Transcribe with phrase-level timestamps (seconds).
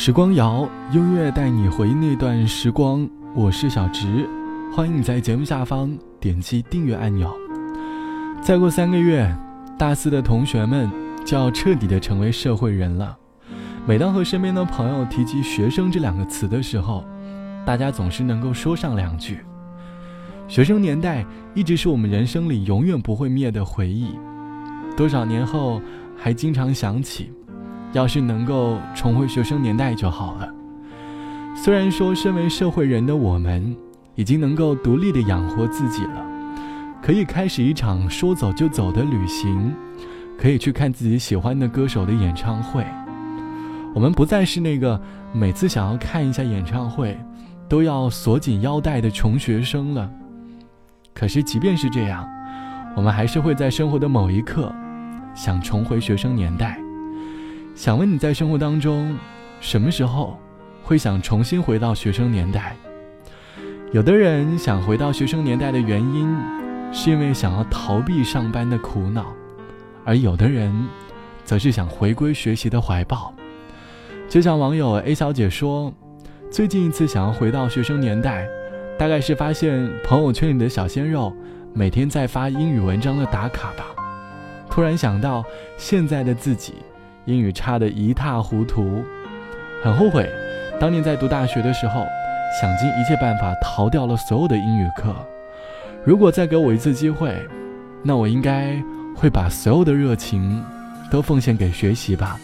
[0.00, 3.06] 时光谣，音乐带你回忆那段时光。
[3.34, 4.28] 我是小直，
[4.72, 5.90] 欢迎你在节目下方
[6.20, 7.36] 点击订阅按钮。
[8.40, 9.28] 再过三个月，
[9.76, 10.88] 大四的同学们
[11.24, 13.18] 就要彻底的成为社会人了。
[13.88, 17.04] 每当和身边的朋友提及“学生”这两个词的时候，
[17.66, 19.40] 大家总是能够说上两句。
[20.46, 21.26] 学生年代
[21.56, 24.16] 一直是我们人生里永远不会灭的回忆，
[24.96, 25.82] 多少年后
[26.16, 27.32] 还经常想起。
[27.92, 30.48] 要是能够重回学生年代就好了。
[31.54, 33.74] 虽然说身为社会人的我们，
[34.14, 36.24] 已经能够独立的养活自己了，
[37.02, 39.74] 可以开始一场说走就走的旅行，
[40.38, 42.84] 可以去看自己喜欢的歌手的演唱会。
[43.94, 45.00] 我们不再是那个
[45.32, 47.18] 每次想要看一下演唱会，
[47.68, 50.08] 都要锁紧腰带的穷学生了。
[51.12, 52.24] 可是即便是这样，
[52.94, 54.72] 我们还是会在生活的某一刻，
[55.34, 56.78] 想重回学生年代。
[57.78, 59.16] 想问你在生活当中，
[59.60, 60.36] 什么时候
[60.82, 62.76] 会想重新回到学生年代？
[63.92, 66.36] 有的人想回到学生年代的原因，
[66.92, 69.26] 是因为想要逃避上班的苦恼，
[70.04, 70.88] 而有的人，
[71.44, 73.32] 则是想回归学习的怀抱。
[74.28, 75.94] 就像网友 A 小姐说，
[76.50, 78.44] 最近一次想要回到学生年代，
[78.98, 81.32] 大概是发现朋友圈里的小鲜肉
[81.72, 83.84] 每天在发英语文章的打卡吧。
[84.68, 85.44] 突然想到
[85.76, 86.74] 现在的自己。
[87.28, 89.04] 英语差得一塌糊涂，
[89.84, 90.26] 很后悔，
[90.80, 92.06] 当年在读大学的时候，
[92.58, 95.14] 想尽一切办法逃掉了所有的英语课。
[96.06, 97.36] 如果再给我一次机会，
[98.02, 98.82] 那我应该
[99.14, 100.64] 会把所有的热情
[101.10, 102.40] 都奉献给学习吧。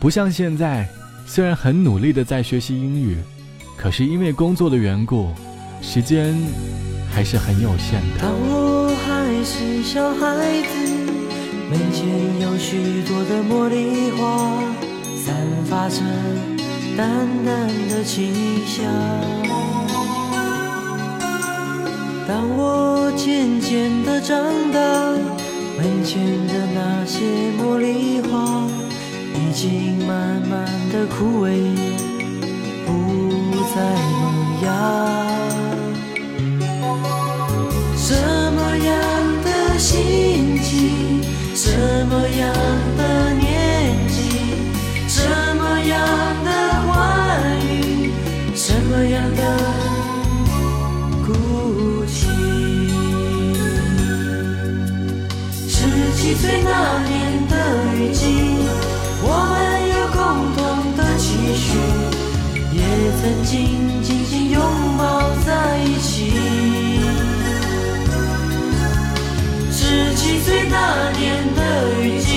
[0.00, 0.88] 不像现在，
[1.26, 3.18] 虽然很努力的在学习英语，
[3.76, 5.28] 可是因为工作的缘故，
[5.82, 6.34] 时间
[7.12, 8.22] 还是很有限的。
[8.22, 10.89] 当我还是小孩子。
[11.70, 12.04] 门前
[12.40, 14.60] 有许多的茉莉花，
[15.14, 16.00] 散发着
[16.96, 18.34] 淡淡的清
[18.66, 18.84] 香。
[22.26, 24.36] 当我渐渐的长
[24.72, 24.80] 大，
[25.78, 27.20] 门前的那些
[27.56, 28.66] 茉莉花
[29.36, 31.54] 已经慢慢的枯萎，
[32.84, 32.90] 不
[33.72, 33.80] 再
[34.18, 34.20] 萌
[34.64, 34.66] 芽。
[37.96, 38.12] 什
[38.54, 38.92] 么样
[39.44, 41.19] 的心情？
[41.62, 42.89] 怎么样
[70.42, 71.60] 岁那年的
[72.02, 72.28] 雨季，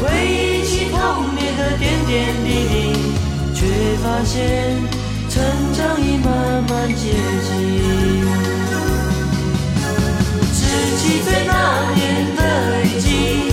[0.00, 2.74] 回忆起童年的点点滴滴，
[3.54, 3.64] 却
[4.02, 4.76] 发现
[5.28, 5.42] 成
[5.74, 7.12] 长已慢慢接
[7.44, 7.48] 近。
[10.52, 10.60] 十
[10.96, 11.52] 七岁那
[11.94, 12.40] 年的
[12.82, 13.43] 雨季，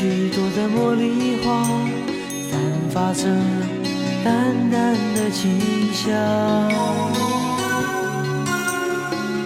[0.00, 1.62] 许多的茉莉花，
[2.48, 2.58] 散
[2.90, 3.28] 发着
[4.24, 4.34] 淡
[4.70, 6.08] 淡的清香。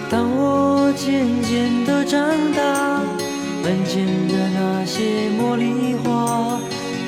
[0.09, 2.21] 当我渐渐的长
[2.55, 3.01] 大，
[3.63, 6.57] 门前的那些茉莉花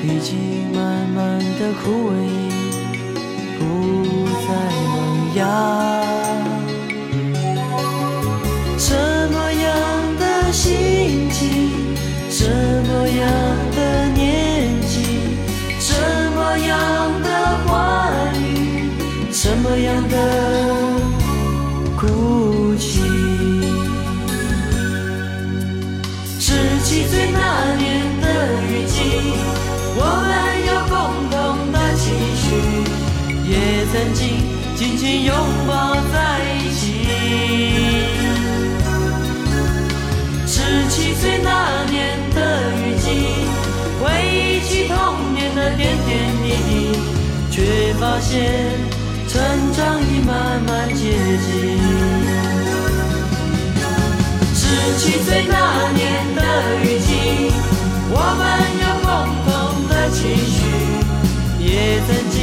[0.04, 2.12] 已经慢慢的枯萎，
[3.58, 4.48] 不再
[4.92, 6.07] 萌芽。
[12.38, 13.26] 什么样
[13.74, 14.94] 的年纪，
[15.80, 15.92] 什
[16.36, 16.70] 么样
[17.20, 17.28] 的
[17.66, 17.68] 话
[18.38, 18.40] 语，
[19.32, 20.14] 什么样的
[21.96, 23.00] 哭泣？
[26.38, 26.46] 十
[26.84, 28.26] 七岁那年的
[28.70, 28.94] 雨季，
[29.96, 30.30] 我们
[30.68, 30.96] 有共
[31.32, 31.34] 同
[31.72, 32.04] 的期
[32.38, 32.46] 许，
[33.50, 33.52] 也
[33.90, 34.20] 曾经
[34.76, 35.34] 紧紧拥
[35.66, 35.72] 抱
[36.12, 36.16] 在
[36.54, 36.57] 一
[45.78, 46.10] 点点
[46.42, 46.98] 滴滴，
[47.52, 48.34] 却发现
[49.28, 49.40] 成
[49.72, 50.98] 长已慢慢接
[51.38, 51.46] 近。
[54.52, 54.60] 十
[54.98, 55.54] 七岁那
[55.92, 56.02] 年
[56.34, 56.40] 的
[56.82, 57.08] 雨季，
[58.10, 58.42] 我们
[58.82, 59.08] 有共
[59.46, 59.48] 同
[59.88, 60.18] 的期
[60.50, 60.58] 许，
[61.64, 61.70] 也
[62.08, 62.36] 曾经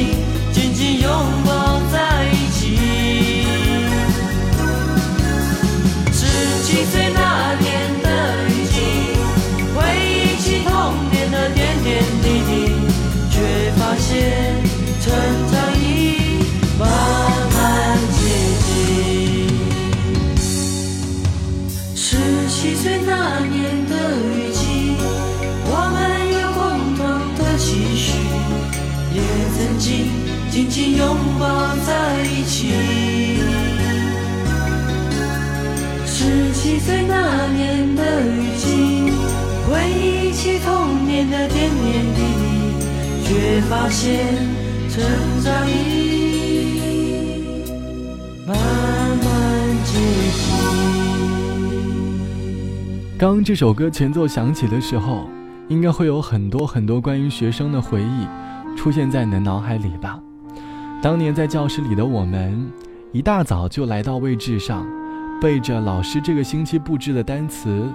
[40.46, 44.36] 起童年的点点滴滴，却发现
[44.90, 45.04] 成
[45.42, 45.74] 长已
[48.46, 49.26] 慢慢
[49.84, 49.98] 接
[50.36, 50.46] 近。
[53.18, 55.28] 刚这首歌前奏响起的时候，
[55.68, 58.28] 应该会有很多很多关于学生的回忆
[58.78, 60.20] 出现在你的脑海里吧。
[61.02, 62.72] 当年在教室里的我们，
[63.12, 64.86] 一大早就来到位置上，
[65.42, 67.92] 背着老师这个星期布置的单词。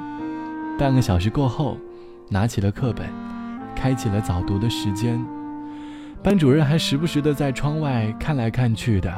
[0.76, 1.76] 半个小时过后，
[2.32, 3.08] 拿起了课本，
[3.74, 5.20] 开启了早读的时间。
[6.22, 9.12] 班主任还时不时的在窗外看来看去的，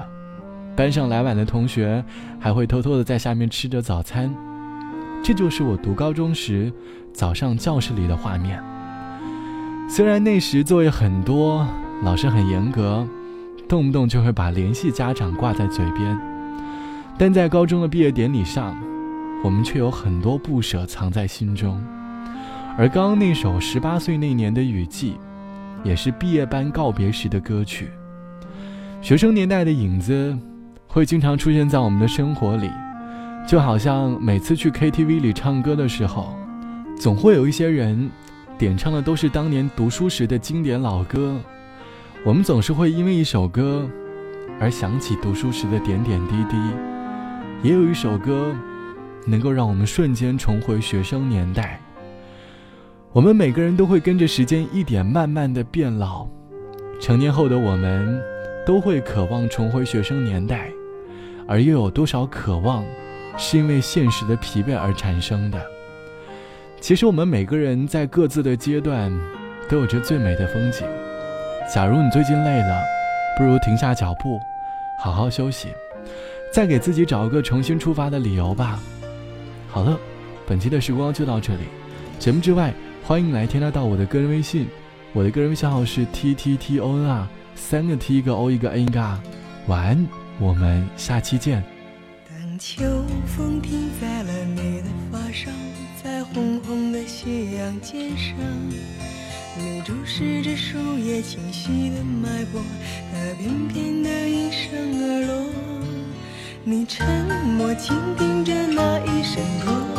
[0.74, 2.02] 班上来晚的同学
[2.40, 4.34] 还会偷偷的在下面吃着早餐。
[5.22, 6.72] 这就是我读高中时
[7.12, 8.62] 早上教室里的画面。
[9.88, 11.66] 虽然那时作业很多，
[12.02, 13.06] 老师很严格，
[13.68, 16.18] 动不动就会把联系家长挂在嘴边，
[17.18, 18.74] 但在高中的毕业典礼上，
[19.44, 21.78] 我们却有很多不舍藏在心中。
[22.78, 25.12] 而刚刚那首《十八岁那年的雨季》，
[25.86, 27.90] 也是毕业班告别时的歌曲。
[29.02, 30.34] 学生年代的影子，
[30.86, 32.70] 会经常出现在我们的生活里。
[33.46, 36.34] 就好像每次去 KTV 里唱歌的时候，
[36.98, 38.10] 总会有一些人
[38.56, 41.36] 点唱的都是当年读书时的经典老歌。
[42.24, 43.86] 我们总是会因为一首歌
[44.58, 46.56] 而想起读书时的点点滴滴。
[47.62, 48.56] 也有一首歌
[49.26, 51.78] 能够让我们瞬间重回学生年代。
[53.14, 56.26] 我们每个人都会跟着时间一点慢慢的变老，
[56.98, 58.18] 成年后的我们
[58.64, 60.70] 都会渴望重回学生年代，
[61.46, 62.82] 而又有多少渴望？
[63.36, 65.60] 是因为现实的疲惫而产生的。
[66.80, 69.12] 其实我们每个人在各自的阶段，
[69.68, 70.86] 都有着最美的风景。
[71.72, 72.82] 假如你最近累了，
[73.36, 74.40] 不如停下脚步，
[75.02, 75.68] 好好休息，
[76.50, 78.80] 再给自己找个重新出发的理由吧。
[79.68, 79.98] 好了，
[80.46, 81.64] 本期的时光就到这里。
[82.18, 82.72] 节目之外，
[83.04, 84.68] 欢迎来添加到我的个人微信，
[85.12, 87.26] 我的个人微信号是 t t t o n r，
[87.56, 89.20] 三个 t 一个 o 一个 n 一个。
[89.66, 90.08] 晚安，
[90.38, 91.62] 我们下期见。
[92.30, 92.84] 当秋
[93.26, 95.50] 风停在了你的发梢，
[96.02, 98.36] 在红红的斜阳肩上，
[99.58, 102.62] 你注视着树叶清晰的脉搏，
[103.12, 104.70] 它翩翩地应声
[105.02, 105.46] 而落。
[106.64, 107.04] 你沉
[107.58, 109.91] 默倾听着那一声驼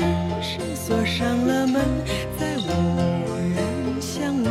[0.00, 1.82] 过了身，是锁上了门，
[2.38, 2.68] 再无
[3.54, 3.56] 人
[4.00, 4.44] 相问。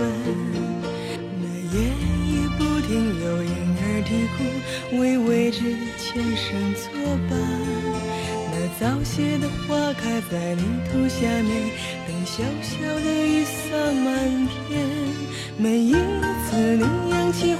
[1.41, 1.45] 那
[1.75, 1.77] 夜
[2.25, 5.59] 已不停有婴儿啼哭，为未知
[5.97, 6.89] 前生作
[7.29, 7.31] 伴。
[8.51, 11.71] 那早谢的花开在泥土下面，
[12.07, 12.71] 等小小
[13.03, 14.88] 的雨洒满天。
[15.57, 17.55] 每一次你扬起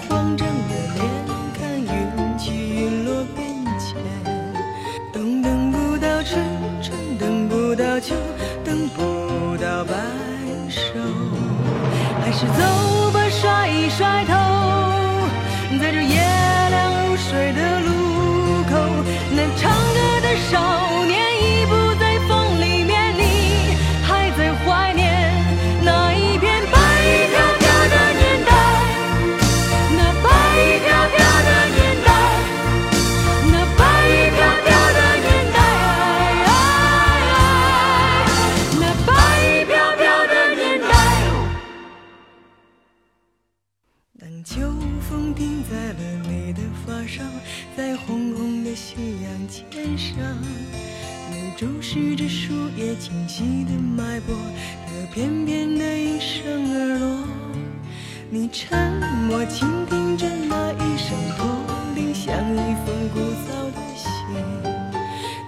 [45.01, 47.23] 风停在了你的发梢
[47.75, 50.17] 在红红的夕阳肩上
[51.31, 54.35] 你注视着树叶清晰的脉搏
[54.85, 57.27] 它偏偏的一声而落。
[58.29, 58.91] 你沉
[59.27, 61.45] 默倾听着那一声驼
[61.93, 64.09] 铃像一封古早的信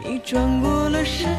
[0.04, 1.35] 你转过了身